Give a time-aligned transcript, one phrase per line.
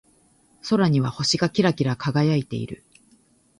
[0.63, 2.83] 空には星がキラキラ輝いている。